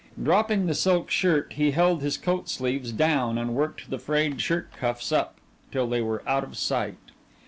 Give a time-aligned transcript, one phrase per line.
[0.21, 4.69] Dropping the silk shirt, he held his coat sleeves down and worked the frayed shirt
[4.75, 5.37] cuffs up
[5.71, 6.97] till they were out of sight.